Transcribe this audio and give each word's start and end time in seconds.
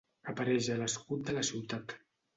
Apareix 0.31 0.69
a 0.75 0.77
l'escut 0.79 1.23
de 1.29 1.37
la 1.39 1.47
ciutat. 1.51 1.99